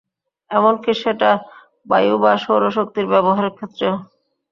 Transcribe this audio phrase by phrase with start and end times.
[0.51, 1.29] এমনকি সেটা
[1.85, 3.95] বায়ু বা সৌরশক্তির ব্যবহারের ক্ষেত্রেও।